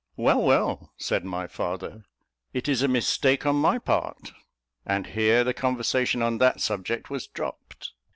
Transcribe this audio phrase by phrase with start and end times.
[0.17, 2.05] "Well, well," said my father,
[2.53, 4.31] "it is a mistake on my part."
[4.83, 7.93] And here the conversation on that subject was dropped.